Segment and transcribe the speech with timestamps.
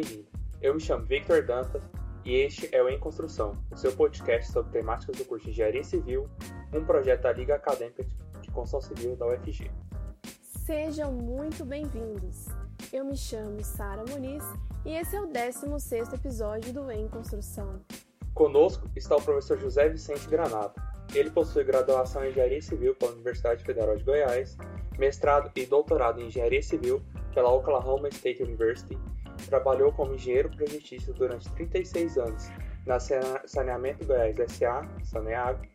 [0.00, 0.26] bem-vindo.
[0.62, 1.82] Eu me chamo Victor Dantas
[2.24, 5.84] e este é o Em Construção, o seu podcast sobre temáticas do curso de Engenharia
[5.84, 6.26] Civil,
[6.72, 8.06] um projeto da Liga Acadêmica
[8.40, 9.70] de Construção Civil da UFG.
[10.64, 12.46] Sejam muito bem-vindos.
[12.90, 14.42] Eu me chamo Sara Muniz
[14.86, 17.80] e esse é o 16º episódio do Em Construção.
[18.32, 20.80] Conosco está o professor José Vicente Granado.
[21.14, 24.56] Ele possui graduação em Engenharia Civil pela Universidade Federal de Goiás,
[24.98, 27.02] mestrado e doutorado em Engenharia Civil
[27.34, 28.96] pela Oklahoma State University.
[29.46, 32.48] Trabalhou como engenheiro projetista durante 36 anos
[32.86, 32.98] na
[33.46, 35.68] Saneamento Goiás SA, Saneag,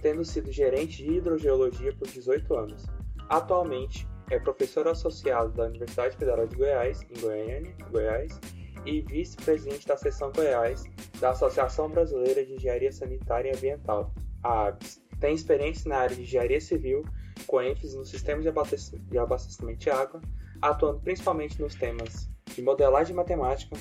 [0.00, 2.86] tendo sido gerente de hidrogeologia por 18 anos.
[3.28, 8.38] Atualmente é professor associado da Universidade Federal de Goiás, em Goiânia, Goiás,
[8.84, 10.84] e vice-presidente da seção Goiás
[11.20, 15.00] da Associação Brasileira de Engenharia Sanitária e Ambiental, a ABS.
[15.20, 17.04] Tem experiência na área de engenharia civil,
[17.46, 20.20] com ênfase no sistema de abastecimento de água,
[20.60, 23.76] atuando principalmente nos temas de modelagem matemática,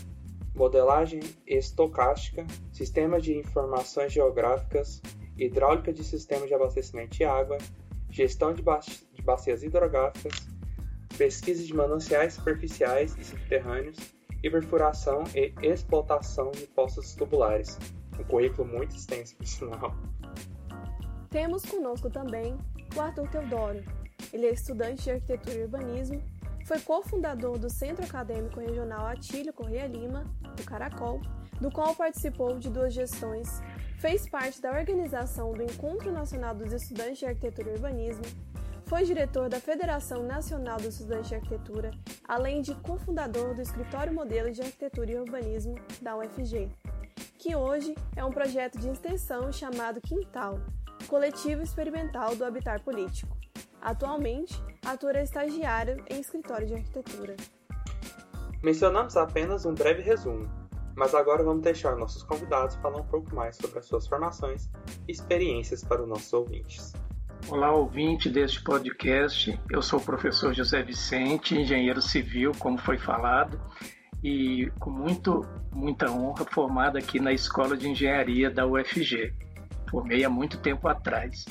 [0.55, 5.01] modelagem estocástica, sistemas de informações geográficas,
[5.37, 7.57] hidráulica de sistemas de abastecimento de água,
[8.09, 10.47] gestão de, ba de bacias hidrográficas,
[11.17, 13.97] pesquisa de mananciais superficiais e subterrâneos
[14.43, 17.77] e perfuração e explotação de poços tubulares.
[18.19, 19.95] Um currículo muito extenso, por sinal.
[21.29, 22.57] Temos conosco também
[22.95, 23.83] o Arthur Teodoro.
[24.33, 26.21] Ele é estudante de arquitetura e urbanismo
[26.71, 30.23] foi cofundador do Centro Acadêmico Regional Atílio Correia Lima,
[30.57, 31.19] o Caracol,
[31.59, 33.45] do qual participou de duas gestões,
[33.99, 38.23] fez parte da organização do Encontro Nacional dos Estudantes de Arquitetura e Urbanismo,
[38.85, 41.91] foi diretor da Federação Nacional dos Estudantes de Arquitetura,
[42.25, 46.69] além de cofundador do Escritório Modelo de Arquitetura e Urbanismo da UFG,
[47.37, 50.57] que hoje é um projeto de extensão chamado Quintal,
[51.09, 53.41] coletivo experimental do habitar político.
[53.81, 57.35] Atualmente, atua estagiário em escritório de arquitetura.
[58.61, 60.47] Mencionamos apenas um breve resumo,
[60.95, 64.69] mas agora vamos deixar nossos convidados falar um pouco mais sobre as suas formações
[65.07, 66.93] e experiências para os nossos ouvintes.
[67.49, 69.59] Olá, ouvinte deste podcast.
[69.67, 73.59] Eu sou o professor José Vicente, engenheiro civil, como foi falado,
[74.23, 79.33] e com muito, muita honra formado aqui na Escola de Engenharia da UFG.
[79.89, 81.45] Formei há muito tempo atrás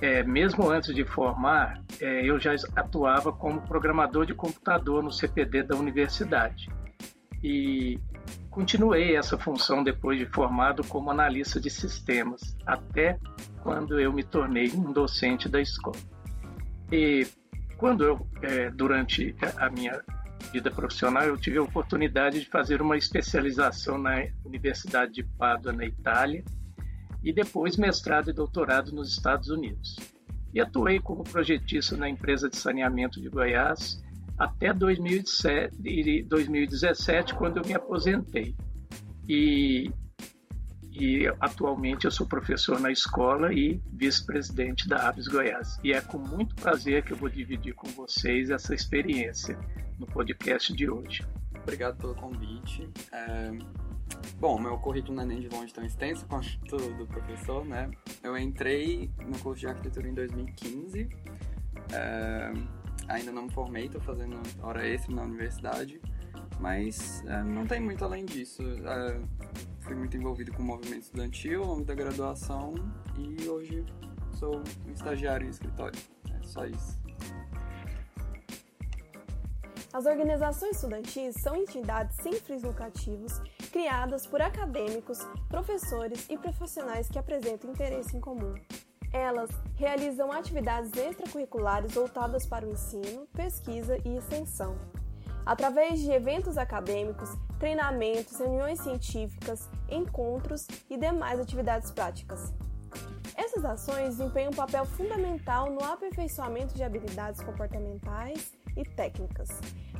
[0.00, 5.64] é, mesmo antes de formar, é, eu já atuava como programador de computador no CPD
[5.64, 6.68] da universidade.
[7.42, 7.98] E
[8.50, 13.18] continuei essa função depois de formado como analista de sistemas, até
[13.62, 15.98] quando eu me tornei um docente da escola.
[16.92, 17.26] E
[17.76, 20.00] quando eu, é, durante a minha
[20.52, 25.84] vida profissional, eu tive a oportunidade de fazer uma especialização na Universidade de Pádua, na
[25.84, 26.44] Itália,
[27.22, 29.96] e depois mestrado e doutorado nos Estados Unidos.
[30.52, 34.02] E atuei como projetista na empresa de saneamento de Goiás
[34.38, 38.54] até 2007, 2017, quando eu me aposentei.
[39.28, 39.90] E,
[40.92, 45.78] e atualmente eu sou professor na escola e vice-presidente da Aves Goiás.
[45.82, 49.58] E é com muito prazer que eu vou dividir com vocês essa experiência
[49.98, 51.26] no podcast de hoje.
[51.62, 52.88] Obrigado pelo convite.
[53.12, 53.87] É
[54.38, 57.90] Bom, meu currículo não é nem de longe tão extenso quanto do professor, né?
[58.22, 61.08] Eu entrei no curso de arquitetura em 2015.
[61.92, 62.52] É,
[63.08, 66.00] ainda não me formei, estou fazendo hora extra na universidade,
[66.60, 68.62] mas é, não tem muito além disso.
[68.62, 69.20] É,
[69.80, 72.74] fui muito envolvido com o movimento estudantil ao longo da graduação
[73.16, 73.84] e hoje
[74.34, 75.98] sou um estagiário em escritório.
[76.30, 76.98] É só isso.
[79.92, 83.32] As organizações estudantis são entidades sem fins lucrativos
[83.78, 88.52] criadas por acadêmicos, professores e profissionais que apresentam interesse em comum.
[89.12, 94.76] Elas realizam atividades extracurriculares voltadas para o ensino, pesquisa e extensão.
[95.46, 97.30] Através de eventos acadêmicos,
[97.60, 102.52] treinamentos, reuniões científicas, encontros e demais atividades práticas.
[103.36, 109.48] Essas ações desempenham um papel fundamental no aperfeiçoamento de habilidades comportamentais e técnicas,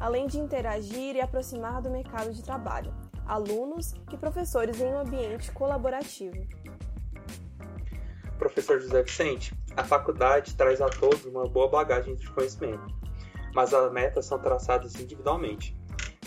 [0.00, 2.92] além de interagir e aproximar do mercado de trabalho,
[3.28, 6.36] alunos e professores em um ambiente colaborativo.
[8.38, 12.86] Professor José Vicente, a faculdade traz a todos uma boa bagagem de conhecimento,
[13.54, 15.76] mas as metas são traçadas individualmente.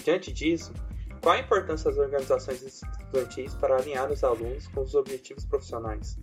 [0.03, 0.73] Diante disso,
[1.21, 6.19] qual a importância das organizações estudantis para alinhar os alunos com os objetivos profissionais?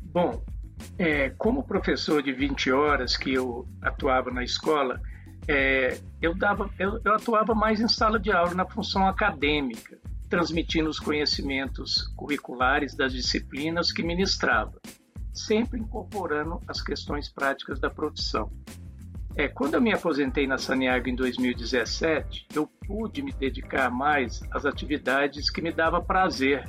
[0.00, 0.44] Bom,
[0.98, 5.00] é, como professor de 20 horas que eu atuava na escola,
[5.48, 9.98] é, eu, dava, eu, eu atuava mais em sala de aula na função acadêmica,
[10.28, 14.72] transmitindo os conhecimentos curriculares das disciplinas que ministrava,
[15.32, 18.50] sempre incorporando as questões práticas da profissão.
[19.34, 24.66] É, quando eu me aposentei na Saniago em 2017, eu pude me dedicar mais às
[24.66, 26.68] atividades que me dava prazer,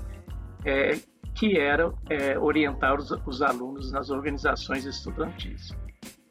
[0.65, 0.97] é,
[1.35, 5.75] que era é, orientar os, os alunos nas organizações estudantis.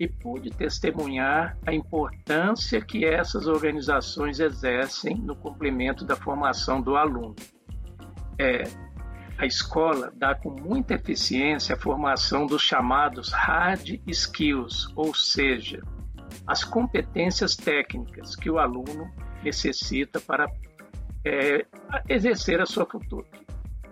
[0.03, 7.37] E pude testemunhar a importância que essas organizações exercem no cumprimento da formação do aluno.
[8.37, 8.65] É,
[9.39, 15.81] a escola dá com muita eficiência a formação dos chamados hard skills, ou seja,
[16.49, 19.09] as competências técnicas que o aluno
[19.45, 20.51] necessita para
[21.25, 21.65] é,
[22.09, 23.29] exercer a sua futura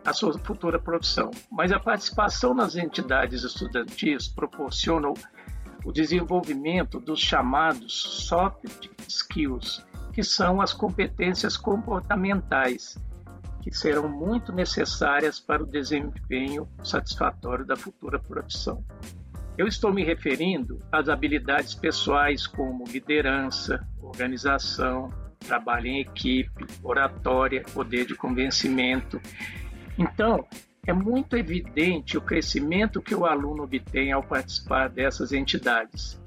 [0.04, 1.30] a sua futura profissão.
[1.50, 5.08] Mas a participação nas entidades estudantis proporciona
[5.84, 12.98] o desenvolvimento dos chamados soft skills, que são as competências comportamentais,
[13.62, 18.84] que serão muito necessárias para o desempenho satisfatório da futura profissão.
[19.56, 28.06] Eu estou me referindo às habilidades pessoais como liderança, organização, trabalho em equipe, oratória, poder
[28.06, 29.20] de convencimento.
[29.98, 30.46] Então,
[30.90, 36.20] é muito evidente o crescimento que o aluno obtém ao participar dessas entidades.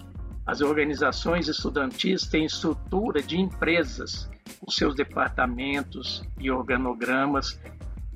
[0.46, 4.30] As organizações estudantis têm estrutura de empresas,
[4.60, 7.60] com seus departamentos e organogramas,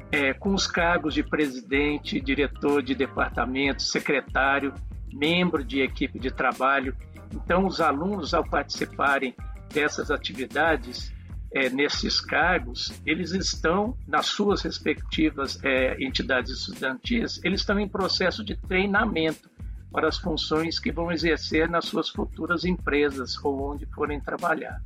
[0.10, 4.74] é, com os cargos de presidente, diretor de departamento, secretário
[5.14, 6.96] membro de equipe de trabalho.
[7.34, 9.36] Então, os alunos, ao participarem
[9.74, 11.14] dessas atividades,
[11.52, 18.44] é, nesses cargos, eles estão, nas suas respectivas é, entidades estudantis, eles estão em processo
[18.44, 19.50] de treinamento
[19.92, 24.82] para as funções que vão exercer nas suas futuras empresas ou onde forem trabalhar.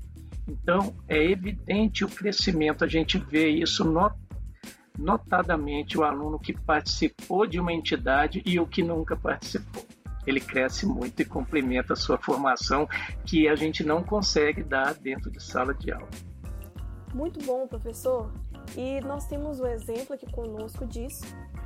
[0.47, 3.83] Então, é evidente o crescimento, a gente vê isso
[4.97, 9.85] notadamente o aluno que participou de uma entidade e o que nunca participou
[10.25, 12.87] ele cresce muito e complementa a sua formação
[13.25, 16.09] que a gente não consegue dar dentro de sala de aula.
[17.13, 18.31] Muito bom, professor.
[18.75, 21.23] E nós temos um exemplo aqui conosco disso,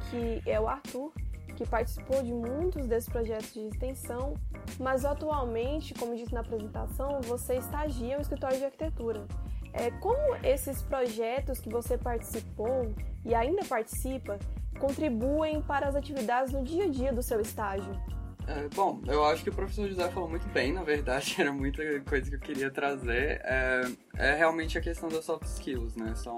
[0.09, 1.11] que é o Arthur,
[1.55, 4.33] que participou de muitos desses projetos de extensão,
[4.79, 9.25] mas atualmente, como disse na apresentação, você estagia no escritório de arquitetura.
[9.71, 12.93] É, como esses projetos que você participou
[13.23, 14.39] e ainda participa
[14.79, 17.93] contribuem para as atividades no dia a dia do seu estágio?
[18.47, 21.81] É, bom, eu acho que o professor José falou muito bem, na verdade, era muita
[22.01, 23.41] coisa que eu queria trazer.
[23.43, 26.13] É, é realmente a questão das soft skills, né?
[26.15, 26.35] São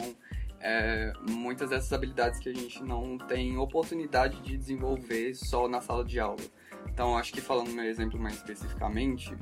[0.59, 6.03] é, muitas dessas habilidades que a gente não tem oportunidade de desenvolver só na sala
[6.03, 6.43] de aula.
[6.89, 9.35] Então, acho que falando no meu exemplo mais especificamente,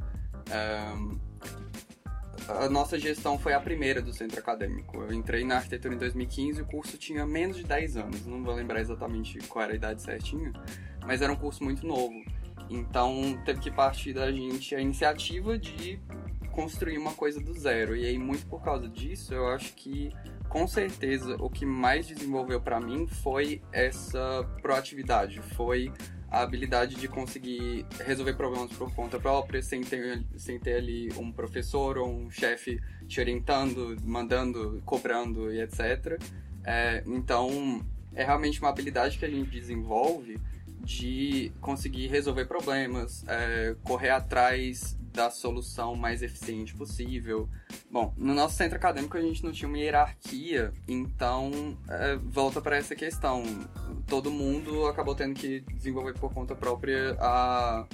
[0.50, 1.25] é,
[2.47, 4.97] a nossa gestão foi a primeira do centro acadêmico.
[4.97, 8.25] Eu entrei na arquitetura em 2015 e o curso tinha menos de 10 anos.
[8.25, 10.51] Não vou lembrar exatamente qual era a idade certinha,
[11.06, 12.13] mas era um curso muito novo.
[12.69, 16.00] Então teve que partir da gente a iniciativa de
[16.56, 17.95] construir uma coisa do zero.
[17.95, 20.12] E aí, muito por causa disso, eu acho que
[20.47, 25.91] com certeza o que mais desenvolveu para mim foi essa proatividade, foi
[26.31, 31.31] a habilidade de conseguir resolver problemas por conta própria, sem ter, sem ter ali um
[31.31, 36.19] professor ou um chefe te orientando, mandando, cobrando e etc.
[36.63, 40.39] É, então, é realmente uma habilidade que a gente desenvolve
[40.86, 47.50] de conseguir resolver problemas, é, correr atrás da solução mais eficiente possível.
[47.89, 52.77] Bom, no nosso centro acadêmico a gente não tinha uma hierarquia, então é, volta para
[52.77, 53.44] essa questão.
[54.06, 57.88] Todo mundo acabou tendo que desenvolver por conta própria a,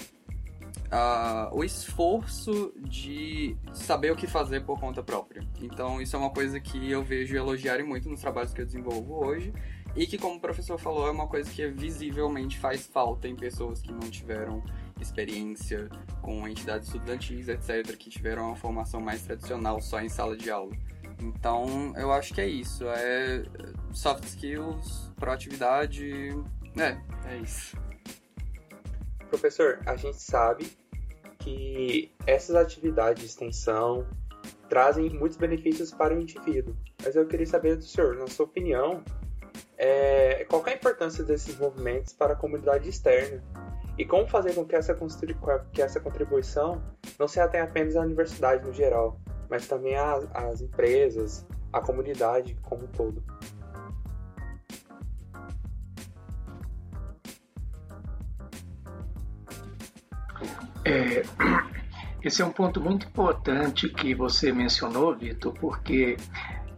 [0.91, 5.47] a, o esforço de saber o que fazer por conta própria.
[5.61, 9.25] Então isso é uma coisa que eu vejo elogiarem muito nos trabalhos que eu desenvolvo
[9.25, 9.53] hoje
[9.95, 13.81] e que, como o professor falou, é uma coisa que visivelmente faz falta em pessoas
[13.81, 14.63] que não tiveram
[14.99, 15.89] experiência
[16.21, 20.71] com entidades estudantis, etc., que tiveram uma formação mais tradicional só em sala de aula.
[21.19, 22.85] Então, eu acho que é isso.
[22.87, 23.43] É
[23.91, 26.29] soft skills, proatividade.
[26.77, 26.97] É,
[27.29, 27.77] é isso.
[29.29, 30.71] Professor, a gente sabe
[31.39, 34.07] que essas atividades de extensão
[34.69, 36.75] trazem muitos benefícios para o indivíduo.
[37.03, 39.03] Mas eu queria saber do senhor, na sua opinião,
[39.77, 43.41] é, qual é a importância desses movimentos para a comunidade externa
[43.97, 44.97] e como fazer com que essa,
[45.71, 46.81] que essa contribuição
[47.19, 52.85] não se atenha apenas à universidade no geral, mas também às, empresas, à comunidade como
[52.85, 53.23] um todo.
[60.83, 61.23] É,
[62.23, 66.17] esse é um ponto muito importante que você mencionou, Vitor, porque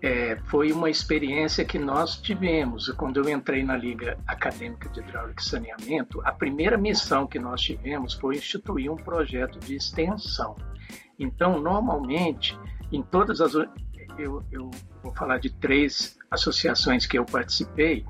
[0.03, 2.89] é, foi uma experiência que nós tivemos.
[2.97, 7.61] Quando eu entrei na Liga Acadêmica de Hidráulica e Saneamento, a primeira missão que nós
[7.61, 10.57] tivemos foi instituir um projeto de extensão.
[11.17, 12.59] Então, normalmente,
[12.91, 13.53] em todas as.
[13.55, 14.69] Eu, eu
[15.01, 18.05] vou falar de três associações que eu participei.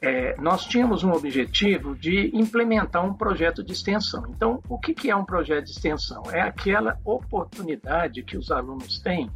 [0.00, 4.24] É, nós tínhamos um objetivo de implementar um projeto de extensão.
[4.28, 6.22] Então, o que, que é um projeto de extensão?
[6.32, 9.28] É aquela oportunidade que os alunos têm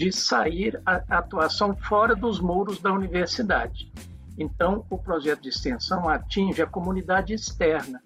[0.00, 3.92] de sair a atuação fora dos muros da universidade.
[4.38, 8.02] Então, o projeto de extensão atinge a comunidade externa.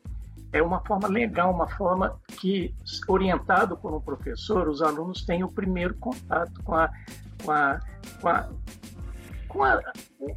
[0.52, 2.74] É uma forma legal, uma forma que,
[3.06, 6.90] orientado por um professor, os alunos têm o primeiro contato com a,
[7.44, 7.80] com a,
[8.20, 8.48] com a,
[9.54, 9.80] com a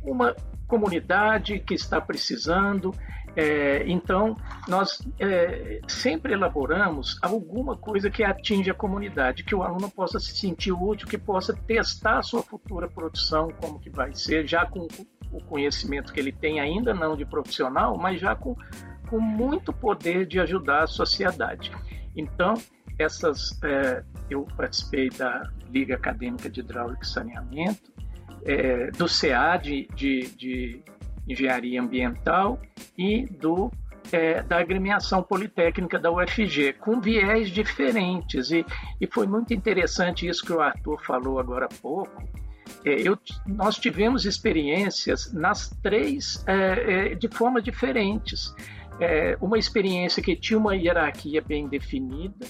[0.03, 0.36] uma
[0.67, 2.93] comunidade que está precisando
[3.39, 4.36] é, então,
[4.67, 10.36] nós é, sempre elaboramos alguma coisa que atinja a comunidade, que o aluno possa se
[10.36, 14.88] sentir útil, que possa testar a sua futura produção, como que vai ser, já com
[15.31, 18.55] o conhecimento que ele tem, ainda não de profissional, mas já com,
[19.07, 21.71] com muito poder de ajudar a sociedade.
[22.15, 22.55] Então,
[22.97, 27.93] essas, é, eu participei da Liga Acadêmica de Hidráulica e Saneamento,
[28.46, 30.84] é, do CEAD de, de
[31.27, 32.60] Engenharia Ambiental
[32.98, 33.72] e do
[34.12, 38.51] é, da agremiação politécnica da UFG, com viés diferentes.
[38.51, 38.65] E,
[39.00, 42.24] e foi muito interessante isso que o Arthur falou agora há pouco.
[42.86, 48.53] É, eu, nós tivemos experiências nas três é, é de formas diferentes.
[49.00, 52.48] É, uma experiência que tinha uma hierarquia bem definida,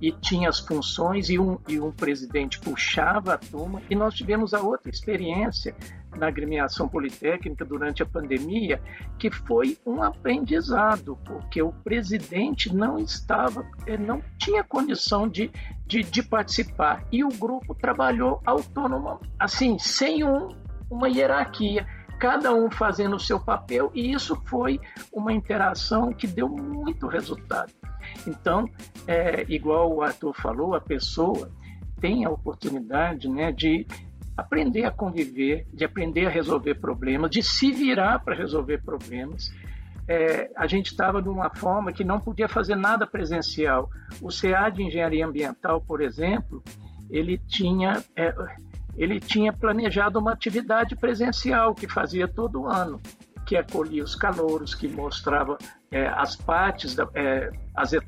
[0.00, 3.82] e tinha as funções e um, e um presidente puxava a turma.
[3.90, 5.74] E nós tivemos a outra experiência
[6.16, 8.80] na agremiação politécnica durante a pandemia,
[9.18, 15.50] que foi um aprendizado, porque o presidente não estava, eh, não tinha condição de,
[15.86, 17.04] de, de participar.
[17.12, 20.48] E o grupo trabalhou autônomo, assim, sem um,
[20.90, 21.86] uma hierarquia
[22.18, 24.80] cada um fazendo o seu papel, e isso foi
[25.12, 27.72] uma interação que deu muito resultado.
[28.26, 28.68] Então,
[29.06, 31.50] é, igual o Arthur falou, a pessoa
[32.00, 33.86] tem a oportunidade né, de
[34.36, 39.50] aprender a conviver, de aprender a resolver problemas, de se virar para resolver problemas.
[40.06, 43.90] É, a gente estava de uma forma que não podia fazer nada presencial.
[44.22, 46.62] O CA de Engenharia Ambiental, por exemplo,
[47.10, 48.34] ele tinha, é,
[48.98, 53.00] ele tinha planejado uma atividade presencial que fazia todo ano,
[53.46, 55.56] que acolhia os calouros, que mostrava
[55.90, 58.00] é, as partes, da, é, as, é,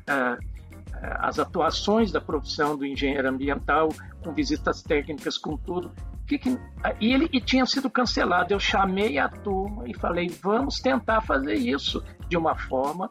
[1.00, 3.88] as atuações da profissão do engenheiro ambiental,
[4.22, 5.92] com visitas técnicas, com tudo.
[6.26, 6.58] Que, que,
[7.00, 8.52] e ele e tinha sido cancelado.
[8.52, 13.10] Eu chamei a turma e falei: vamos tentar fazer isso de uma forma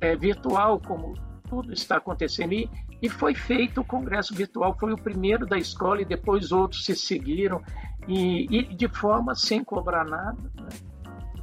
[0.00, 1.14] é, virtual, como
[1.48, 2.54] tudo está acontecendo.
[2.54, 2.68] E,
[3.00, 6.96] e foi feito o congresso virtual, foi o primeiro da escola e depois outros se
[6.96, 7.62] seguiram,
[8.06, 10.42] e, e de forma sem cobrar nada.
[10.54, 10.68] Né?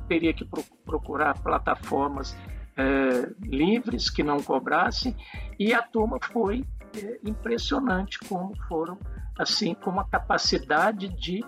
[0.08, 2.38] Teria que pro, procurar plataformas
[2.78, 5.16] é, livres que não cobrassem,
[5.58, 8.98] e a turma foi é, impressionante como foram,
[9.38, 11.44] assim, com a capacidade de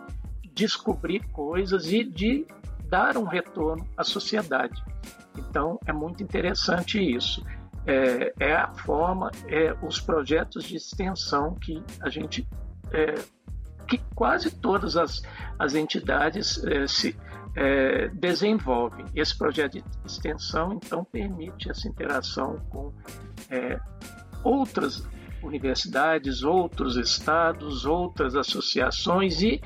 [0.54, 2.48] descobrir coisas e de
[2.90, 4.82] dar um retorno à sociedade.
[5.38, 7.46] Então, é muito interessante isso.
[7.88, 12.48] É, é a forma, é os projetos de extensão que a gente,
[12.92, 13.16] é,
[13.88, 15.22] que quase todas as,
[15.58, 17.16] as entidades é, se,
[17.56, 19.06] é, desenvolvem.
[19.16, 22.94] Esse projeto de extensão, então, permite essa interação com
[23.50, 23.80] é,
[24.44, 25.08] outras
[25.42, 29.62] universidades, outros estados, outras associações e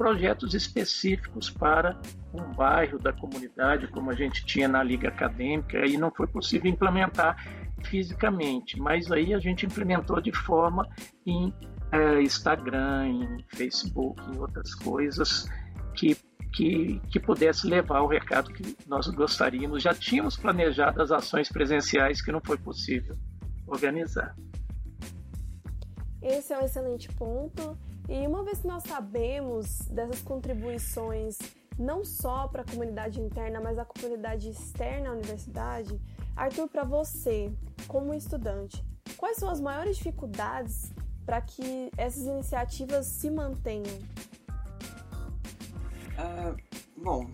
[0.00, 2.00] projetos específicos para
[2.32, 6.70] um bairro da comunidade, como a gente tinha na Liga Acadêmica, e não foi possível
[6.70, 7.36] implementar
[7.84, 10.88] fisicamente, mas aí a gente implementou de forma
[11.26, 11.52] em
[11.92, 15.46] é, Instagram, em Facebook, em outras coisas
[15.94, 16.16] que
[16.52, 19.84] que, que pudesse levar o recado que nós gostaríamos.
[19.84, 23.16] Já tínhamos planejado as ações presenciais que não foi possível
[23.68, 24.34] organizar.
[26.20, 27.78] Esse é um excelente ponto.
[28.10, 31.38] E uma vez que nós sabemos dessas contribuições
[31.78, 35.98] não só para a comunidade interna, mas a comunidade externa à universidade,
[36.34, 37.52] Arthur, para você,
[37.86, 38.84] como estudante,
[39.16, 40.92] quais são as maiores dificuldades
[41.24, 43.96] para que essas iniciativas se mantenham?
[46.18, 46.54] É,
[46.96, 47.30] bom,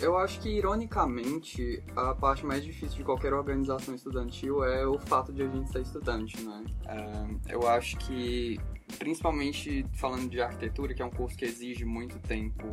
[0.00, 5.32] eu acho que, ironicamente, a parte mais difícil de qualquer organização estudantil é o fato
[5.32, 6.64] de a gente ser estudante, né?
[6.86, 8.60] É, eu acho que,
[8.98, 12.68] principalmente falando de arquitetura, que é um curso que exige muito tempo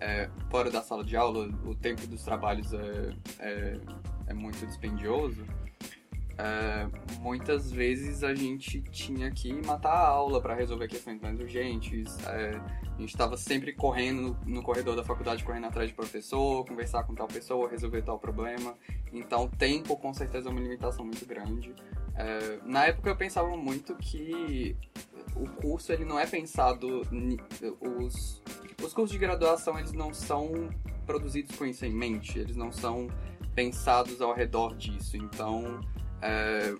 [0.00, 3.80] é, fora da sala de aula, o tempo dos trabalhos é, é,
[4.28, 5.44] é muito dispendioso.
[6.38, 6.86] é,
[7.20, 12.18] muitas vezes a gente tinha que matar a aula para resolver questões mais urgentes.
[12.26, 12.50] É,
[12.96, 17.14] a gente estava sempre correndo no corredor da faculdade, correndo atrás de professor, conversar com
[17.14, 18.74] tal pessoa, resolver tal problema.
[19.12, 21.74] Então, tempo com certeza é uma limitação muito grande.
[22.14, 24.76] É, na época eu pensava muito que
[25.34, 27.02] o curso ele não é pensado
[27.80, 28.42] os
[28.82, 30.70] os cursos de graduação eles não são
[31.06, 33.08] produzidos com isso em mente, eles não são
[33.54, 35.16] pensados ao redor disso.
[35.16, 35.80] Então,
[36.20, 36.74] é,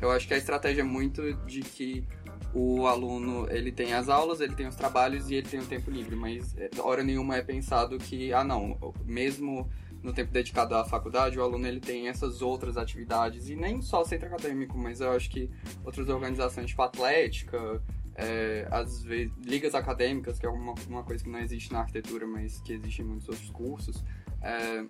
[0.00, 2.04] eu acho que a estratégia é muito de que
[2.54, 5.90] o aluno ele tem as aulas, ele tem os trabalhos e ele tem o tempo
[5.90, 9.70] livre, mas é, hora nenhuma é pensado que ah não, mesmo
[10.02, 14.02] no tempo dedicado à faculdade, o aluno ele tem essas outras atividades e nem só
[14.02, 15.50] o centro acadêmico, mas eu acho que
[15.84, 17.80] outras organizações tipo atlética,
[18.14, 22.26] é, às vezes ligas acadêmicas, que é uma, uma coisa que não existe na arquitetura,
[22.26, 24.04] mas que existe em muitos outros cursos.
[24.42, 24.84] É,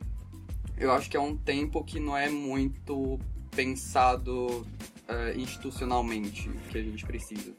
[0.76, 3.18] eu acho que é um tempo que não é muito
[3.54, 4.66] pensado
[5.06, 7.52] é, institucionalmente que a gente precisa.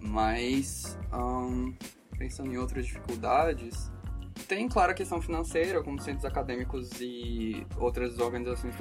[0.00, 1.74] Mas, um,
[2.16, 3.90] pensando em outras dificuldades,
[4.46, 8.74] tem, claro, a questão financeira, como centros acadêmicos e outras organizações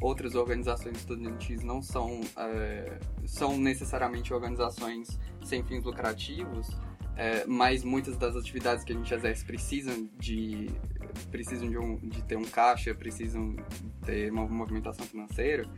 [0.00, 6.68] outras organizações estudantis não são, é, são necessariamente organizações sem fins lucrativos,
[7.16, 10.68] é, mas muitas das atividades que a gente exerce precisam de
[11.30, 13.54] precisam de, um, de ter um caixa, precisam
[14.04, 15.68] ter uma movimentação financeira.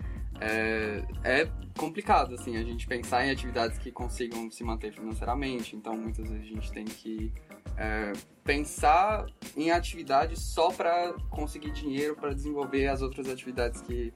[0.40, 5.76] É, é, complicado assim a gente pensar em atividades que consigam se manter financeiramente.
[5.76, 7.32] Então muitas vezes a gente tem que
[7.76, 8.12] é,
[8.42, 9.26] pensar
[9.56, 14.12] em atividades só para conseguir dinheiro para desenvolver as outras atividades que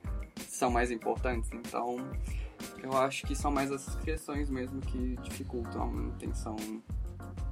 [0.48, 1.50] são mais importantes.
[1.52, 1.96] Então,
[2.82, 6.56] eu acho que são mais essas questões mesmo que dificultam a manutenção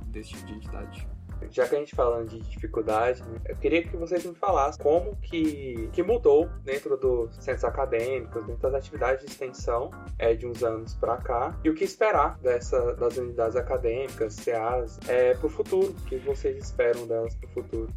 [0.06, 1.15] desse tipo de entidade
[1.50, 5.16] já que a gente falando de dificuldade, né, eu queria que vocês me falassem como
[5.16, 10.62] que, que mudou dentro dos centros acadêmicos, dentro das atividades de extensão é, de uns
[10.62, 15.50] anos para cá, e o que esperar dessa, das unidades acadêmicas, CAs, é, para o
[15.50, 17.88] futuro, o que vocês esperam delas para o futuro.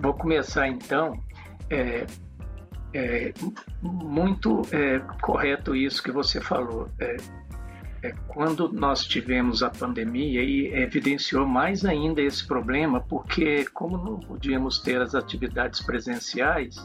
[0.00, 1.18] Vou começar então.
[1.70, 2.06] É,
[2.94, 3.32] é
[3.82, 6.88] muito é, correto isso que você falou.
[6.98, 7.16] É,
[8.28, 14.78] quando nós tivemos a pandemia e evidenciou mais ainda esse problema, porque como não podíamos
[14.78, 16.76] ter as atividades presenciais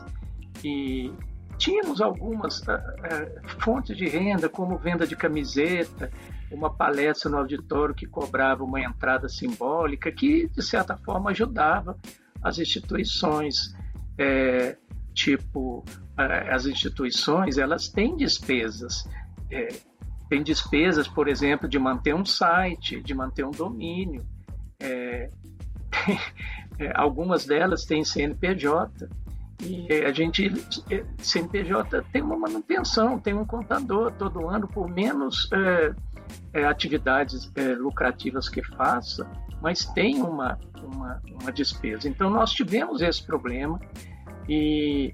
[0.63, 1.11] e
[1.57, 6.09] tínhamos algumas uh, fontes de renda, como venda de camiseta,
[6.51, 11.97] uma palestra no auditório que cobrava uma entrada simbólica, que de certa forma ajudava
[12.41, 13.75] as instituições,
[14.17, 14.77] é,
[15.13, 15.83] tipo
[16.15, 19.07] as instituições, elas têm despesas.
[19.49, 19.69] É,
[20.33, 24.25] tem despesas, por exemplo, de manter um site, de manter um domínio.
[24.79, 25.29] É,
[25.91, 26.19] tem,
[26.79, 29.07] é, algumas delas têm CNPJ.
[29.61, 30.51] E a gente,
[30.89, 35.93] é, CNPJ tem uma manutenção, tem um contador todo ano, por menos é,
[36.53, 39.29] é, atividades é, lucrativas que faça,
[39.61, 42.09] mas tem uma, uma, uma despesa.
[42.09, 43.79] Então, nós tivemos esse problema
[44.49, 45.13] e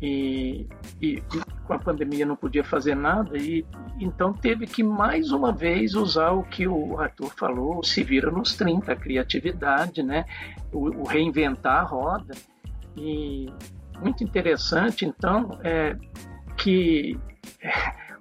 [0.00, 0.66] e,
[1.00, 1.22] e,
[1.64, 3.64] com a pandemia não podia fazer nada e
[3.98, 8.54] então teve que mais uma vez usar o que o Arthur falou, se vira nos
[8.54, 10.24] 30, a criatividade, né?
[10.72, 12.34] o, o reinventar a roda
[12.96, 13.50] e
[14.00, 15.96] muito interessante então é
[16.56, 17.18] que
[17.62, 17.70] é,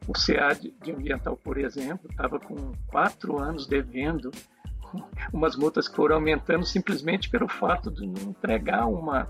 [0.08, 0.14] o
[0.60, 4.32] de, de Ambiental, por exemplo, estava com quatro anos devendo
[5.34, 9.28] umas multas que foram aumentando simplesmente pelo fato de não entregar uma,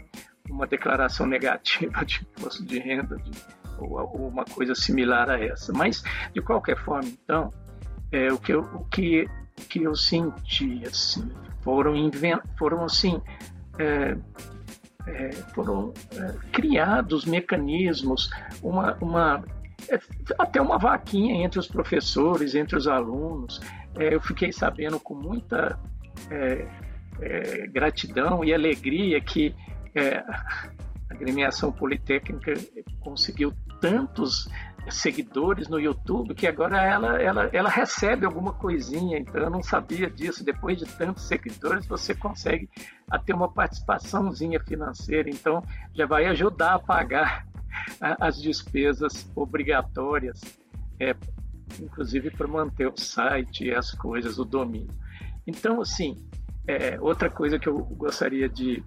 [0.49, 3.31] uma declaração negativa de imposto de renda de,
[3.79, 5.73] ou, uma coisa similar a essa.
[5.73, 7.53] Mas, de qualquer forma, então,
[8.11, 9.27] é, o, que eu, o que,
[9.69, 11.29] que eu senti, assim,
[11.61, 11.93] foram,
[12.57, 13.21] foram assim,
[13.79, 14.15] é,
[15.07, 18.29] é, foram é, criados mecanismos,
[18.61, 19.43] uma, uma
[19.89, 19.99] é,
[20.38, 23.59] até uma vaquinha entre os professores, entre os alunos.
[23.97, 25.77] É, eu fiquei sabendo com muita
[27.71, 29.55] gratidão e alegria que
[31.10, 32.54] a agremiação politécnica
[33.00, 34.50] conseguiu tantos
[34.89, 39.18] seguidores no YouTube que agora ela, ela, ela recebe alguma coisinha.
[39.18, 40.44] Então eu não sabia disso.
[40.44, 42.70] Depois de tantos seguidores, você consegue
[43.26, 45.30] ter uma participaçãozinha financeira.
[45.30, 45.63] Então
[45.94, 47.48] já vai ajudar a pagar
[48.00, 50.41] as despesas obrigatórias,
[51.00, 51.15] é,
[51.80, 54.94] inclusive para manter o site e as coisas, o domínio.
[55.46, 56.26] Então, assim,
[56.68, 58.84] é, outra coisa que eu gostaria de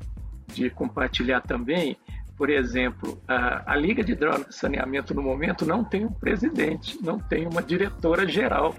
[0.52, 1.96] de compartilhar também,
[2.36, 6.96] por exemplo, a, a Liga de Hidráulica e Saneamento no momento não tem um presidente,
[7.02, 8.74] não tem uma diretora geral.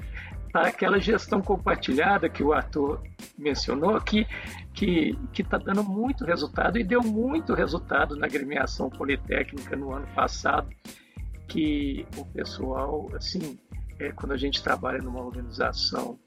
[0.51, 0.61] Tá?
[0.67, 3.01] Aquela gestão compartilhada que o Arthur
[3.37, 4.25] mencionou, que
[4.73, 10.69] que está dando muito resultado e deu muito resultado na agremiação politécnica no ano passado.
[11.47, 13.59] que o pessoal, assim,
[13.97, 16.19] é, quando a gente trabalha numa organização,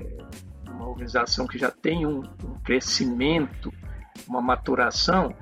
[0.00, 3.72] é, uma organização que já tem um, um crescimento,
[4.26, 5.34] uma maturação,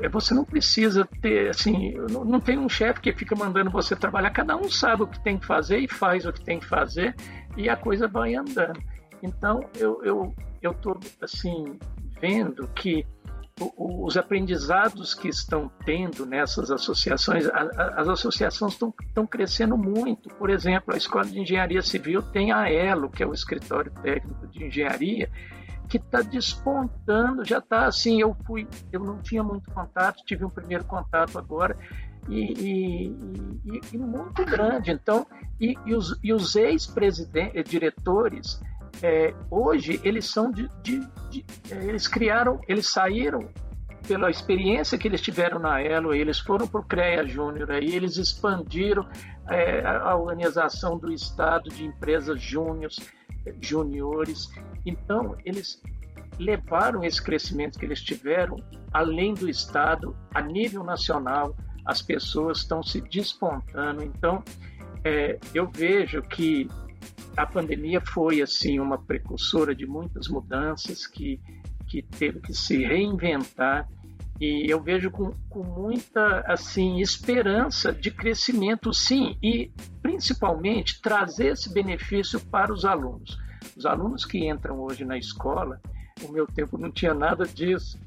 [0.00, 4.30] é, você não precisa ter, assim, não, tem um chefe que fica mandando você trabalhar,
[4.30, 7.14] cada um sabe o que tem que fazer e faz o que tem que fazer
[7.56, 8.80] e a coisa vai andando.
[9.22, 11.78] Então, eu eu eu tô assim
[12.20, 13.06] vendo que
[13.76, 20.28] os aprendizados que estão tendo nessas associações, as associações estão, estão crescendo muito.
[20.28, 24.46] Por exemplo, a Escola de Engenharia Civil tem a ELO, que é o Escritório Técnico
[24.46, 25.28] de Engenharia,
[25.88, 30.50] que está despontando, já está assim, eu fui, eu não tinha muito contato, tive um
[30.50, 31.76] primeiro contato agora,
[32.28, 33.06] e, e,
[33.64, 34.90] e, e muito grande.
[34.90, 35.26] Então,
[35.60, 38.60] e, os, os ex-presidentes, diretores,
[39.02, 43.48] é, hoje eles são de, de, de, é, eles criaram, eles saíram
[44.06, 48.16] pela experiência que eles tiveram na Elo, eles foram para o CREA Júnior, aí eles
[48.16, 49.06] expandiram
[49.48, 52.96] é, a organização do Estado de empresas júniores,
[53.60, 54.48] juniores.
[54.84, 55.82] Então, eles
[56.38, 58.56] levaram esse crescimento que eles tiveram
[58.92, 64.02] além do Estado, a nível nacional, as pessoas estão se despontando.
[64.02, 64.42] Então,
[65.04, 66.68] é, eu vejo que
[67.36, 71.40] a pandemia foi assim uma precursora de muitas mudanças que,
[71.86, 73.88] que teve que se reinventar
[74.40, 81.72] e eu vejo com, com muita assim esperança de crescimento sim e principalmente trazer esse
[81.72, 83.38] benefício para os alunos.
[83.76, 85.80] Os alunos que entram hoje na escola
[86.24, 87.98] o meu tempo não tinha nada disso.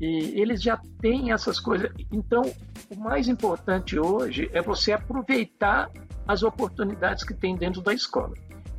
[0.00, 1.90] E eles já têm essas coisas.
[2.12, 2.42] Então
[2.90, 5.90] o mais importante hoje é você aproveitar
[6.26, 8.34] as oportunidades que tem dentro da escola.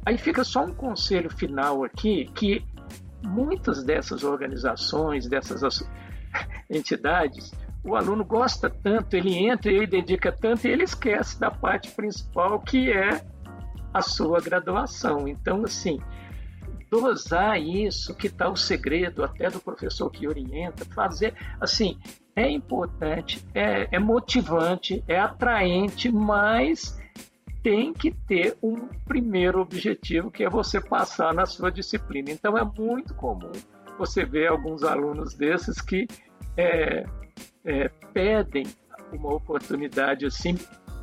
[0.06, 2.64] Aí fica só um conselho final aqui, que
[3.24, 5.64] muitas dessas organizações, dessas
[6.70, 7.52] entidades,
[7.84, 12.60] o aluno gosta tanto, ele entra, ele dedica tanto e ele esquece da parte principal
[12.60, 13.22] que é
[13.94, 15.28] a sua graduação.
[15.28, 16.00] Então, assim,
[16.92, 21.98] dosar isso, que está o segredo até do professor que orienta, fazer, assim,
[22.36, 27.00] é importante, é, é motivante, é atraente, mas
[27.64, 32.32] tem que ter um primeiro objetivo, que é você passar na sua disciplina.
[32.32, 33.52] Então, é muito comum
[33.98, 36.08] você ver alguns alunos desses que
[36.56, 37.06] é,
[37.66, 38.66] é, pedem
[39.12, 40.58] uma oportunidade assim,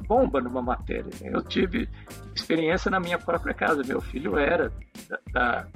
[0.07, 1.11] bomba numa matéria.
[1.23, 1.89] Eu tive
[2.35, 3.83] experiência na minha própria casa.
[3.87, 4.71] Meu filho era
[5.09, 5.67] da, da,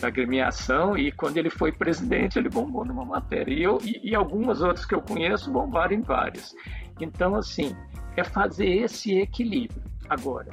[0.00, 3.52] da gremiação e quando ele foi presidente, ele bombou numa matéria.
[3.52, 6.54] E, eu, e, e algumas outras que eu conheço bombaram em várias.
[7.00, 7.76] Então, assim,
[8.16, 9.82] é fazer esse equilíbrio.
[10.08, 10.48] Agora,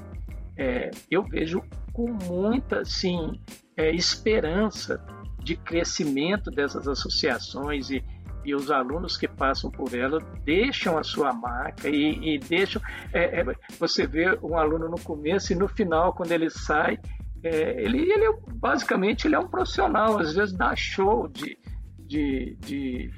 [0.57, 3.39] é, eu vejo com muita assim,
[3.75, 5.03] é, esperança
[5.45, 8.03] de crescimento dessas associações e,
[8.43, 12.81] e os alunos que passam por ela deixam a sua marca e, e deixam.
[13.13, 13.45] É, é,
[13.79, 16.97] você vê um aluno no começo e no final, quando ele sai,
[17.43, 21.59] é, ele, ele é, basicamente ele é um profissional, às vezes dá show de,
[21.99, 23.11] de, de,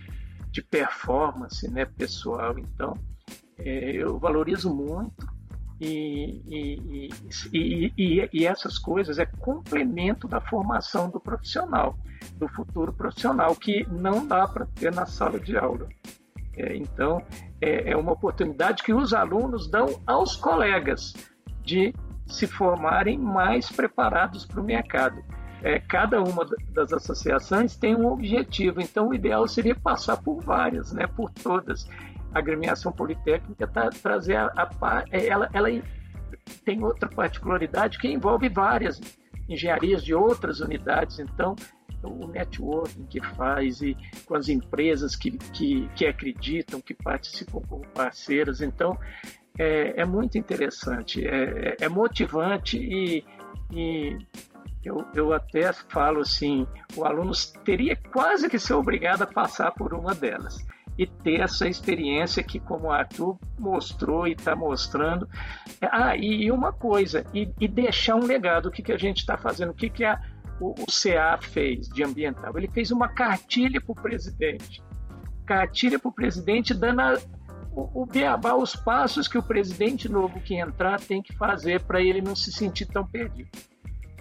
[0.51, 2.59] de performance né, pessoal.
[2.59, 2.93] Então,
[3.57, 5.36] é, eu valorizo muito
[5.79, 7.09] e, e,
[7.53, 11.97] e, e, essas coisas é complemento da formação do profissional,
[12.35, 15.87] do futuro profissional, que não dá para ter na sala de aula.
[16.55, 17.21] É, então,
[17.61, 21.13] é, é uma oportunidade que os alunos dão aos colegas
[21.63, 21.93] de
[22.25, 25.23] se formarem mais preparados para o mercado.
[25.61, 30.91] É, cada uma das associações tem um objetivo, então o ideal seria passar por várias,
[30.91, 31.87] né, por todas
[32.37, 35.69] agremiação politécnica está trazer a, a, é, ela, ela
[36.65, 38.99] tem outra particularidade que envolve várias
[39.47, 41.55] engenharias de outras unidades, então
[42.03, 47.87] o networking que faz e com as empresas que, que, que acreditam, que participam como
[47.87, 48.97] parceiras, então
[49.57, 53.25] é, é muito interessante, é, é, é motivante e,
[53.71, 54.17] e
[54.83, 57.31] eu, eu até falo assim, o aluno
[57.65, 60.65] teria quase que ser obrigado a passar por uma delas
[60.97, 65.27] e ter essa experiência que, como o Arthur mostrou e está mostrando.
[65.81, 68.67] Ah, e uma coisa, e, e, deixar um legado.
[68.67, 69.69] O que, que a gente está fazendo?
[69.69, 70.19] O que, que a,
[70.59, 72.57] o, o CA fez de ambiental?
[72.57, 74.83] Ele fez uma cartilha para o presidente.
[75.45, 77.17] Cartilha para o presidente dando a,
[77.71, 82.01] o, o beabá, os passos que o presidente novo que entrar tem que fazer para
[82.01, 83.49] ele não se sentir tão perdido.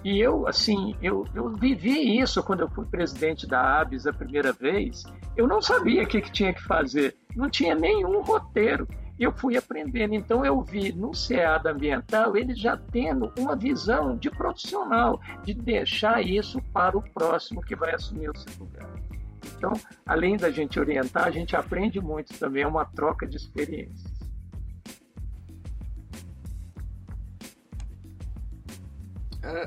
[0.06, 4.52] E eu, assim, eu, eu vivi isso quando eu fui presidente da ABS a primeira
[4.52, 5.02] vez.
[5.36, 8.86] Eu não sabia o que, que tinha que fazer, não tinha nenhum roteiro.
[9.18, 14.30] Eu fui aprendendo, então eu vi no CEAD ambiental ele já tendo uma visão de
[14.30, 18.88] profissional, de deixar isso para o próximo que vai assumir o seu lugar.
[19.56, 19.72] Então,
[20.06, 24.15] além da gente orientar, a gente aprende muito também, é uma troca de experiências.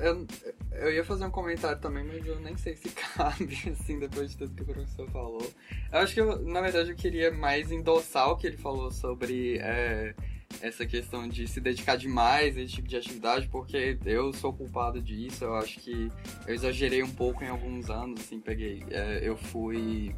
[0.01, 0.27] Eu,
[0.71, 4.37] eu ia fazer um comentário também, mas eu nem sei se cabe, assim, depois de
[4.37, 5.51] tudo que o professor falou.
[5.91, 9.57] Eu acho que, eu, na verdade, eu queria mais endossar o que ele falou sobre
[9.59, 10.13] é,
[10.61, 15.01] essa questão de se dedicar demais a esse tipo de atividade, porque eu sou culpado
[15.01, 15.43] disso.
[15.43, 16.11] Eu acho que
[16.47, 18.83] eu exagerei um pouco em alguns anos, assim, peguei.
[18.89, 20.13] É, eu fui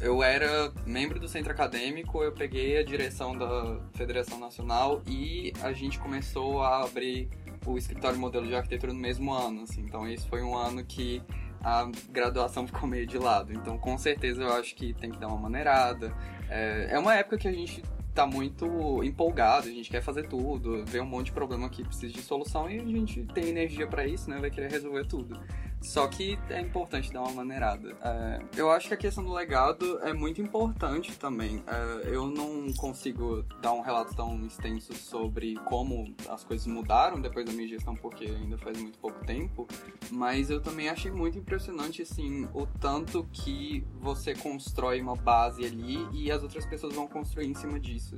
[0.00, 5.72] eu era membro do centro acadêmico, eu peguei a direção da Federação Nacional e a
[5.72, 7.28] gente começou a abrir
[7.66, 9.82] o escritório modelo de arquitetura no mesmo ano, assim.
[9.82, 11.22] Então esse foi um ano que
[11.62, 13.52] a graduação ficou meio de lado.
[13.52, 16.14] Então com certeza eu acho que tem que dar uma maneirada.
[16.48, 17.82] É, é uma época que a gente
[18.14, 22.12] tá muito empolgado, a gente quer fazer tudo, vê um monte de problema que precisa
[22.12, 24.38] de solução e a gente tem energia para isso, né?
[24.38, 25.38] Vai querer resolver tudo.
[25.84, 27.94] Só que é importante dar uma maneirada.
[28.02, 31.62] É, eu acho que a questão do legado é muito importante também.
[31.66, 37.44] É, eu não consigo dar um relato tão extenso sobre como as coisas mudaram depois
[37.44, 39.68] da minha gestão, porque ainda faz muito pouco tempo,
[40.10, 46.08] mas eu também achei muito impressionante, assim, o tanto que você constrói uma base ali
[46.12, 48.16] e as outras pessoas vão construir em cima disso.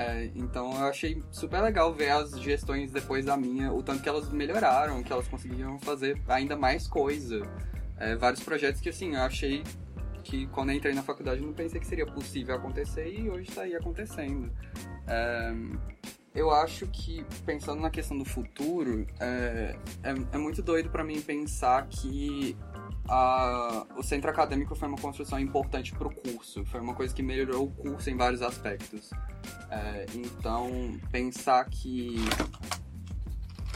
[0.00, 4.08] É, então eu achei super legal ver as gestões depois da minha, o tanto que
[4.08, 7.42] elas melhoraram, que elas conseguiram fazer ainda mais coisa.
[7.98, 9.62] É, vários projetos que assim, eu achei
[10.24, 13.60] que quando eu entrei na faculdade não pensei que seria possível acontecer e hoje está
[13.60, 14.50] aí acontecendo.
[15.06, 15.52] É,
[16.34, 21.20] eu acho que, pensando na questão do futuro, é, é, é muito doido para mim
[21.20, 22.56] pensar que
[23.10, 27.22] a, o centro acadêmico foi uma construção importante para o curso, foi uma coisa que
[27.22, 29.10] melhorou o curso em vários aspectos.
[29.68, 32.14] É, então, pensar que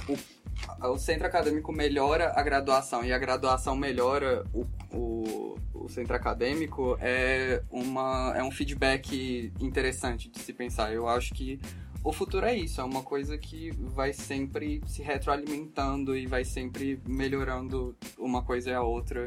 [0.09, 4.65] o, o, centro acadêmico melhora a graduação e a graduação melhora o,
[4.97, 10.93] o, o centro acadêmico é, uma, é um feedback interessante de se pensar.
[10.93, 11.61] Eu acho que
[12.05, 17.01] o futuro é isso, é uma coisa que vai sempre se retroalimentando e vai sempre
[17.07, 19.27] melhorando uma coisa e a outra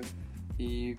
[0.60, 0.96] e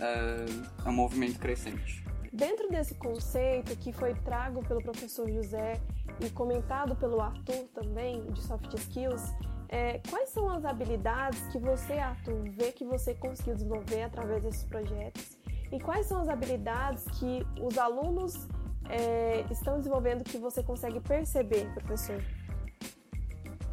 [0.00, 0.44] é,
[0.84, 2.04] é um movimento crescente.
[2.32, 5.80] Dentro desse conceito que foi trago pelo professor José
[6.20, 9.22] e comentado pelo Arthur também, de soft skills,
[9.68, 14.64] é, quais são as habilidades que você, Arthur, vê que você conseguiu desenvolver através desses
[14.64, 15.38] projetos?
[15.70, 18.48] E quais são as habilidades que os alunos
[18.90, 22.20] é, estão desenvolvendo que você consegue perceber, professor?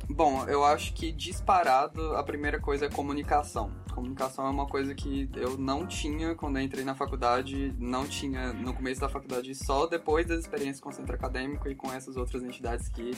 [0.10, 3.71] Bom, eu acho que disparado a primeira coisa é comunicação.
[3.93, 8.73] Comunicação é uma coisa que eu não tinha quando entrei na faculdade, não tinha no
[8.73, 12.41] começo da faculdade, só depois das experiências com o centro acadêmico e com essas outras
[12.41, 13.12] entidades que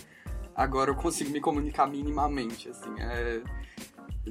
[0.56, 2.94] agora eu consigo me comunicar minimamente, assim.
[3.00, 3.42] É,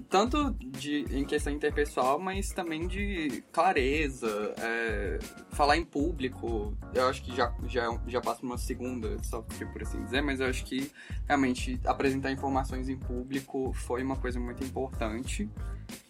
[0.08, 5.18] tanto de, em questão interpessoal, mas também de clareza, é,
[5.50, 6.76] falar em público.
[6.94, 10.46] Eu acho que já, já, já passa uma segunda soft por assim dizer, mas eu
[10.46, 10.90] acho que
[11.26, 15.48] realmente apresentar informações em público foi uma coisa muito importante.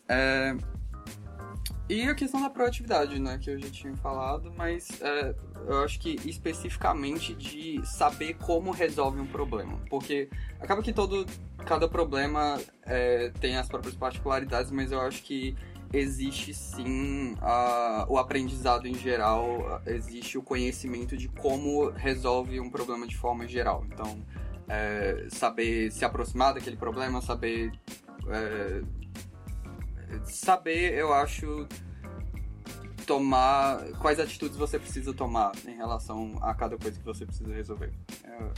[0.08, 0.56] É,
[1.88, 5.34] e a questão da proatividade, né, que eu já tinha falado, mas é,
[5.66, 9.80] eu acho que especificamente de saber como resolve um problema.
[9.88, 10.28] Porque
[10.60, 11.24] acaba que todo,
[11.64, 15.56] cada problema é, tem as próprias particularidades, mas eu acho que
[15.92, 23.06] existe sim a, o aprendizado em geral, existe o conhecimento de como resolve um problema
[23.06, 23.84] de forma geral.
[23.90, 24.22] Então,
[24.68, 27.72] é, saber se aproximar daquele problema, saber
[28.28, 28.82] é,
[30.24, 31.66] saber, eu acho,
[33.06, 33.82] tomar.
[33.98, 37.92] Quais atitudes você precisa tomar em relação a cada coisa que você precisa resolver.
[38.24, 38.50] É,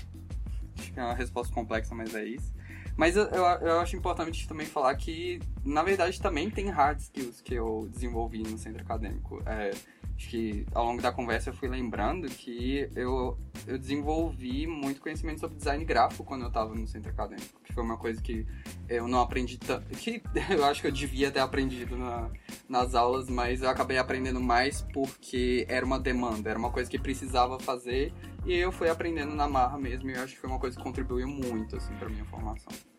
[0.79, 2.53] acho que é uma resposta complexa, mas é isso.
[3.01, 7.41] Mas eu, eu, eu, acho importante também falar que, na verdade, também tem hard skills
[7.41, 9.43] que eu desenvolvi no centro acadêmico.
[9.47, 9.71] É,
[10.15, 15.41] acho que ao longo da conversa eu fui lembrando que eu, eu desenvolvi muito conhecimento
[15.41, 18.47] sobre design gráfico quando eu estava no centro acadêmico, que foi uma coisa que
[18.87, 22.31] eu não aprendi tanto, que eu acho que eu devia ter aprendido na,
[22.69, 26.99] nas aulas, mas eu acabei aprendendo mais porque era uma demanda, era uma coisa que
[26.99, 28.13] precisava fazer
[28.45, 30.83] e eu fui aprendendo na marra mesmo e eu acho que foi uma coisa que
[30.83, 32.90] contribuiu muito assim para minha formação.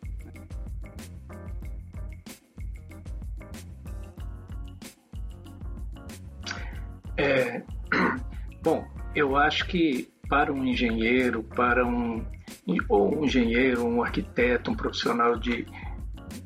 [7.18, 7.64] É,
[8.62, 12.26] bom, eu acho que para um engenheiro, para um
[12.88, 15.68] ou um engenheiro, um arquiteto, um profissional de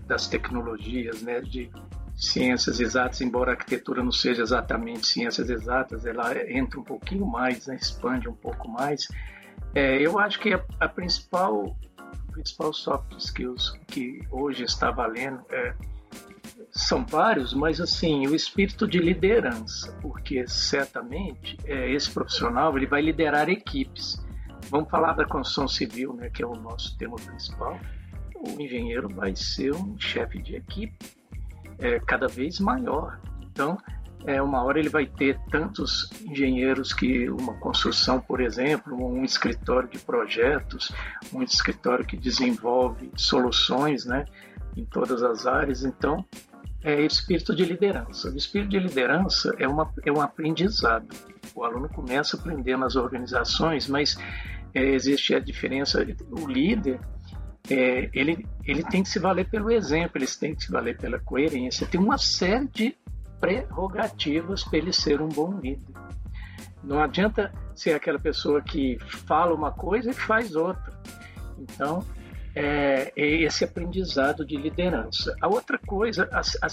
[0.07, 1.69] das tecnologias, né, de
[2.15, 7.67] ciências exatas, embora a arquitetura não seja exatamente ciências exatas, ela entra um pouquinho mais,
[7.67, 9.07] né, expande um pouco mais.
[9.73, 11.75] É, eu acho que a, a principal
[12.31, 15.73] principal soft skills que hoje está valendo é
[16.75, 23.01] são vários, mas assim, o espírito de liderança, porque certamente é, esse profissional ele vai
[23.01, 24.21] liderar equipes.
[24.69, 27.79] Vamos falar da construção civil, né, que é o nosso tema principal.
[28.35, 31.05] o engenheiro vai ser um chefe de equipe
[31.79, 33.21] é, cada vez maior.
[33.41, 33.77] Então,
[34.25, 39.87] é, uma hora ele vai ter tantos engenheiros que uma construção, por exemplo, um escritório
[39.87, 40.91] de projetos,
[41.31, 44.25] um escritório que desenvolve soluções né,
[44.75, 45.85] em todas as áreas.
[45.85, 46.25] Então,
[46.85, 48.29] é espírito de liderança.
[48.29, 51.07] O espírito de liderança é, uma, é um aprendizado.
[51.55, 54.15] O aluno começa a aprender nas organizações, mas
[54.71, 56.05] é, existe a diferença.
[56.29, 56.99] O líder,
[57.71, 61.17] é, ele, ele tem que se valer pelo exemplo, ele tem que se valer pela
[61.19, 61.87] coerência.
[61.87, 62.95] Tem uma série de
[63.39, 65.95] prerrogativas para ele ser um bom líder.
[66.83, 70.93] Não adianta ser aquela pessoa que fala uma coisa e faz outra.
[71.57, 72.05] Então,
[72.55, 75.35] é, é esse aprendizado de liderança.
[75.41, 76.69] A outra coisa a, a,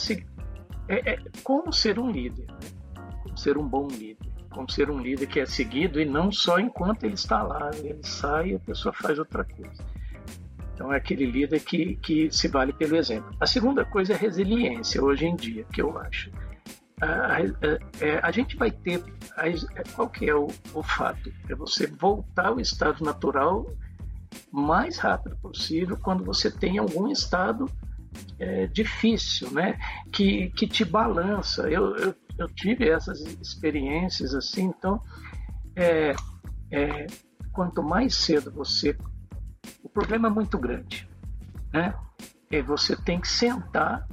[0.89, 2.59] é, é, como ser um líder, né?
[3.23, 6.59] como ser um bom líder, como ser um líder que é seguido e não só
[6.59, 9.85] enquanto ele está lá, ele sai e a pessoa faz outra coisa.
[10.75, 13.35] Então é aquele líder que, que se vale pelo exemplo.
[13.41, 16.31] A segunda coisa é resiliência hoje em dia, que eu acho.
[17.01, 19.03] A, a, a, é, a gente vai ter.
[19.95, 21.33] qual que é o, o fato?
[21.49, 23.67] É você voltar ao estado natural
[24.51, 27.71] mais rápido possível quando você tem algum estado
[28.39, 29.79] é, difícil, né?
[30.13, 31.69] Que, que te balança.
[31.71, 35.01] Eu, eu, eu tive essas experiências assim, então
[35.77, 36.15] é,
[36.71, 37.07] é,
[37.53, 38.97] quanto mais cedo você.
[39.83, 41.09] O problema é muito grande,
[41.73, 41.95] né?
[42.51, 44.07] E você tem que sentar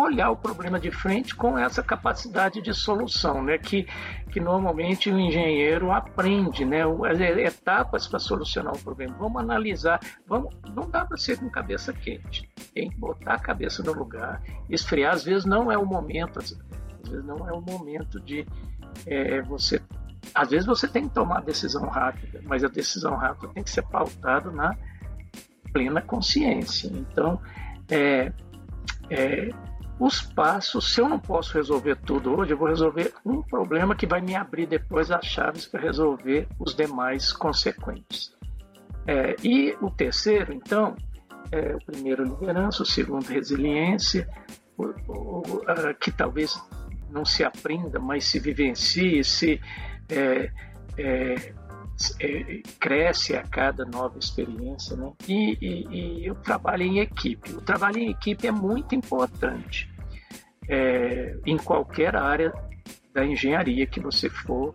[0.00, 3.58] olhar o problema de frente com essa capacidade de solução, né?
[3.58, 3.86] que,
[4.30, 6.82] que normalmente o engenheiro aprende, né?
[7.10, 9.14] as etapas para solucionar o problema.
[9.18, 13.82] Vamos analisar, vamos, não dá para ser com cabeça quente, tem que botar a cabeça
[13.82, 15.14] no lugar, esfriar.
[15.14, 16.50] Às vezes não é o momento, às
[17.04, 18.46] vezes não é o momento de
[19.06, 19.80] é, você.
[20.34, 23.82] Às vezes você tem que tomar decisão rápida, mas a decisão rápida tem que ser
[23.82, 24.76] pautada na
[25.72, 26.88] plena consciência.
[26.88, 27.40] Então,
[27.90, 28.32] é,
[29.10, 29.50] é,
[29.98, 34.06] os passos, se eu não posso resolver tudo hoje, eu vou resolver um problema que
[34.06, 38.32] vai me abrir depois as chaves para resolver os demais consequentes.
[39.06, 40.94] É, e o terceiro, então,
[41.50, 44.28] é o primeiro liderança, o segundo resiliência,
[44.76, 46.62] o, o, a, que talvez
[47.10, 49.60] não se aprenda, mas se vivencie, se
[50.08, 50.50] é,
[52.20, 55.12] é, cresce a cada nova experiência, né?
[55.26, 57.52] E, e, e, o trabalho em equipe.
[57.52, 59.90] O trabalho em equipe é muito importante
[60.68, 62.52] é, em qualquer área
[63.12, 64.74] da engenharia que você for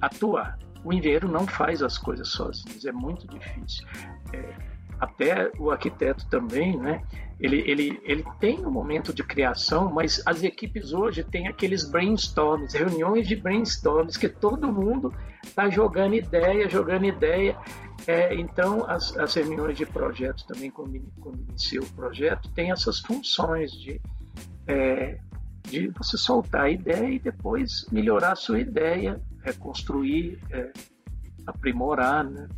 [0.00, 0.58] atuar.
[0.84, 3.86] O engenheiro não faz as coisas sozinho, é muito difícil.
[4.32, 7.02] É, até o arquiteto também, né?
[7.40, 12.74] Ele, ele, ele tem um momento de criação, mas as equipes hoje têm aqueles brainstorms,
[12.74, 17.56] reuniões de brainstorms, que todo mundo está jogando ideia, jogando ideia.
[18.08, 22.98] É, então, as, as reuniões de projeto também, quando, quando inicia o projeto, tem essas
[22.98, 24.00] funções de,
[24.66, 25.18] é,
[25.62, 30.72] de você soltar a ideia e depois melhorar a sua ideia, reconstruir, é,
[31.46, 32.48] aprimorar, né?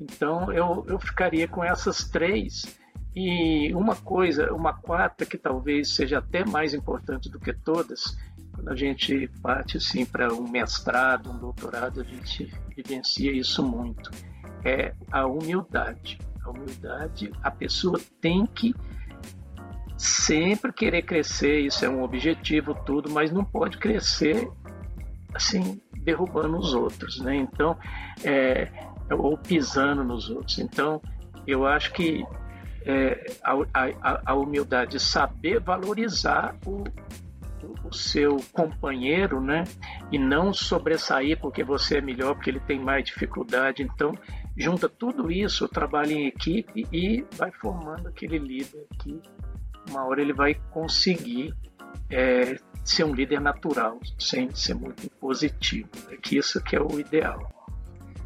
[0.00, 2.78] Então eu, eu ficaria com essas três
[3.14, 8.16] e uma coisa, uma quarta que talvez seja até mais importante do que todas,
[8.54, 14.10] quando a gente parte assim para um mestrado, um doutorado, a gente vivencia isso muito,
[14.64, 16.18] é a humildade.
[16.44, 18.74] A humildade, a pessoa tem que
[19.96, 24.46] sempre querer crescer, isso é um objetivo tudo, mas não pode crescer
[25.34, 27.34] assim derrubando os outros, né?
[27.34, 27.76] Então,
[28.22, 28.70] é,
[29.10, 30.58] ou pisando nos outros.
[30.58, 31.00] Então,
[31.46, 32.24] eu acho que
[32.84, 36.84] é, a, a, a, humildade, saber valorizar o,
[37.84, 39.64] o seu companheiro, né?
[40.12, 43.82] E não sobressair porque você é melhor, porque ele tem mais dificuldade.
[43.82, 44.12] Então,
[44.56, 49.20] junta tudo isso, trabalha em equipe e vai formando aquele líder que
[49.90, 51.54] uma hora ele vai conseguir
[52.10, 55.88] é, ser um líder natural, sem ser muito positivo.
[56.10, 57.52] É que isso que é o ideal.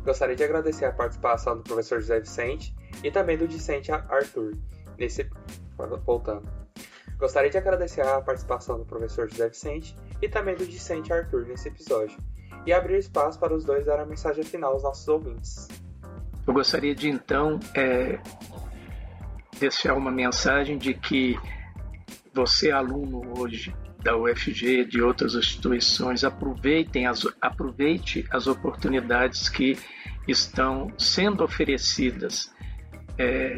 [0.05, 4.57] Gostaria de agradecer a participação do professor José Vicente e também do discente Arthur.
[4.99, 5.29] Nesse
[6.05, 6.49] voltando.
[7.19, 11.69] Gostaria de agradecer a participação do professor José Vicente e também do discente Arthur nesse
[11.69, 12.19] episódio
[12.67, 15.69] e abrir espaço para os dois dar a mensagem final aos nossos ouvintes.
[16.47, 18.19] Eu gostaria de então é,
[19.59, 21.39] deixar uma mensagem de que
[22.33, 29.79] você, aluno hoje da UFG, de outras instituições, aproveitem as, aproveite as oportunidades que
[30.27, 32.53] estão sendo oferecidas.
[33.19, 33.55] É,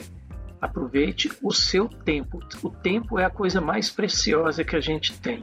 [0.61, 2.41] aproveite o seu tempo.
[2.63, 5.43] O tempo é a coisa mais preciosa que a gente tem.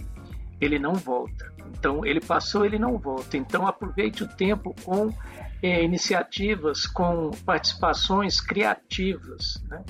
[0.59, 1.51] Ele não volta.
[1.77, 3.37] Então, ele passou, ele não volta.
[3.37, 5.13] Então, aproveite o tempo com
[5.61, 9.63] é, iniciativas, com participações criativas.
[9.69, 9.83] Né?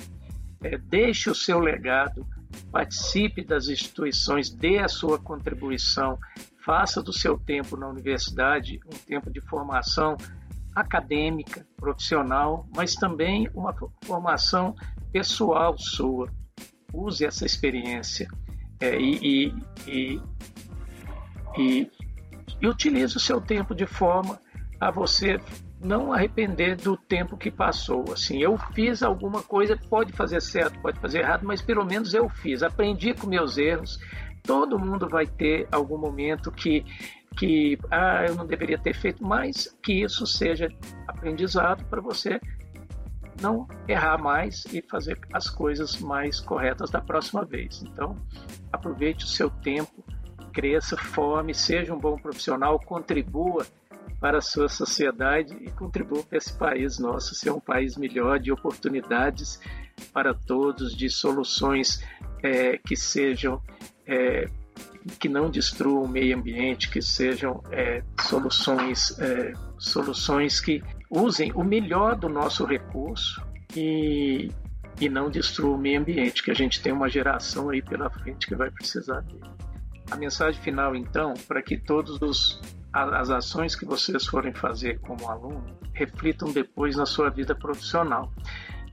[0.62, 2.26] é, deixe o seu legado,
[2.72, 6.18] participe das instituições, dê a sua contribuição,
[6.64, 10.16] faça do seu tempo na universidade um tempo de formação
[10.76, 14.76] acadêmica, profissional, mas também uma formação
[15.12, 16.32] pessoal sua.
[16.93, 18.28] Use essa experiência
[18.80, 19.53] é, e, e,
[19.88, 20.22] e,
[21.57, 21.91] e,
[22.62, 24.39] e utilize o seu tempo de forma
[24.80, 25.39] a você
[25.82, 28.06] não arrepender do tempo que passou.
[28.12, 32.28] Assim, eu fiz alguma coisa, pode fazer certo, pode fazer errado, mas pelo menos eu
[32.30, 32.62] fiz.
[32.62, 34.00] Aprendi com meus erros.
[34.44, 36.86] Todo mundo vai ter algum momento que
[37.38, 40.68] que ah, eu não deveria ter feito, mas que isso seja
[41.08, 42.42] aprendizado para você
[43.42, 47.82] não errar mais e fazer as coisas mais corretas da próxima vez.
[47.84, 48.16] Então,
[48.74, 50.04] aproveite o seu tempo,
[50.52, 53.66] cresça, forme, seja um bom profissional, contribua
[54.20, 58.51] para a sua sociedade e contribua para esse país nosso ser um país melhor, de
[58.51, 59.59] oportunidades
[60.13, 62.03] para todos, de soluções
[62.43, 63.61] é, que sejam
[64.05, 64.45] é,
[65.20, 71.63] que não destruam o meio ambiente, que sejam é, soluções, é, soluções que usem o
[71.63, 73.41] melhor do nosso recurso
[73.76, 74.51] e,
[74.99, 78.47] e não destruam o meio ambiente, que a gente tem uma geração aí pela frente
[78.47, 79.49] que vai precisar dele.
[80.11, 82.59] A mensagem final, então, para que todos os
[82.92, 88.32] as ações que vocês forem fazer como aluno reflitam depois na sua vida profissional.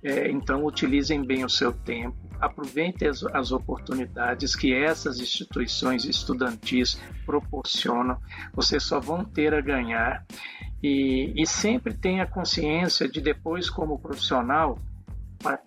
[0.02, 7.00] É, então, utilizem bem o seu tempo, aproveitem as, as, oportunidades que essas instituições estudantis
[7.24, 8.20] proporcionam.
[8.52, 10.24] Vocês só vão ter a ganhar
[10.82, 14.78] e, e sempre tenha consciência de depois, como profissional,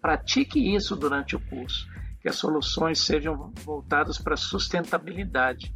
[0.01, 1.87] pratique isso durante o curso,
[2.21, 5.73] que as soluções sejam voltadas para sustentabilidade.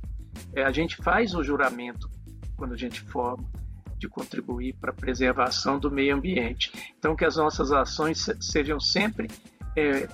[0.56, 2.12] É, a gente faz o juramento
[2.56, 3.43] quando a gente forma,
[3.97, 6.93] de contribuir para a preservação do meio ambiente.
[6.97, 9.30] Então, que as nossas ações sejam sempre
[9.76, 10.08] é,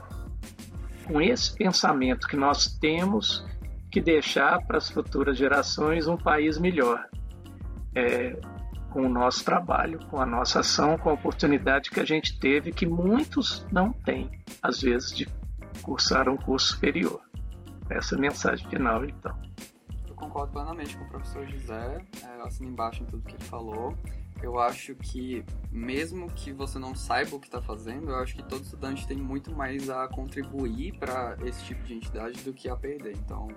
[1.06, 3.46] com esse pensamento que nós temos
[3.92, 7.08] que deixar para as futuras gerações um país melhor.
[7.96, 8.40] É,
[8.90, 12.72] com o nosso trabalho, com a nossa ação, com a oportunidade que a gente teve,
[12.72, 14.30] que muitos não têm,
[14.62, 15.28] às vezes, de
[15.82, 17.22] cursar um curso superior.
[17.90, 19.36] Essa é a mensagem final, então
[20.20, 23.96] concordo plenamente com o professor José, é, assino embaixo em tudo que ele falou.
[24.42, 28.44] Eu acho que, mesmo que você não saiba o que está fazendo, eu acho que
[28.44, 32.76] todo estudante tem muito mais a contribuir para esse tipo de entidade do que a
[32.76, 33.18] perder.
[33.18, 33.50] Então,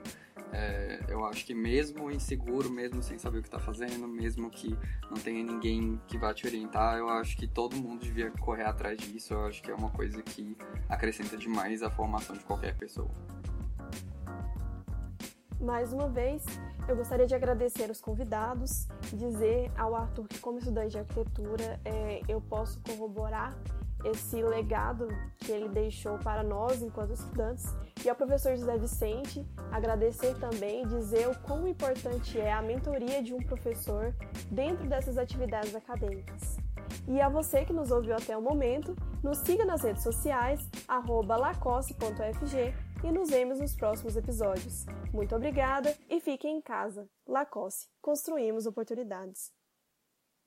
[0.52, 4.76] é, eu acho que mesmo inseguro, mesmo sem saber o que está fazendo, mesmo que
[5.08, 8.98] não tenha ninguém que vá te orientar, eu acho que todo mundo devia correr atrás
[8.98, 9.34] disso.
[9.34, 10.56] Eu acho que é uma coisa que
[10.88, 13.10] acrescenta demais a formação de qualquer pessoa.
[15.62, 16.44] Mais uma vez,
[16.88, 22.20] eu gostaria de agradecer os convidados, dizer ao Arthur que, como estudante de arquitetura, é,
[22.28, 23.56] eu posso corroborar
[24.04, 25.06] esse legado
[25.38, 27.72] que ele deixou para nós enquanto estudantes
[28.04, 33.22] e ao professor José Vicente agradecer também e dizer o quão importante é a mentoria
[33.22, 34.12] de um professor
[34.50, 36.56] dentro dessas atividades acadêmicas.
[37.06, 42.74] E a você que nos ouviu até o momento, nos siga nas redes sociais, lacoste.fg
[43.04, 44.86] e nos vemos nos próximos episódios.
[45.12, 47.08] Muito obrigada e fiquem em casa.
[47.26, 49.52] Lacoste, construímos oportunidades.